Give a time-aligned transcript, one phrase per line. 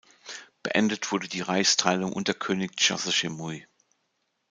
[0.63, 3.67] Beendet wurde die Reichsteilung unter König Chasechemui.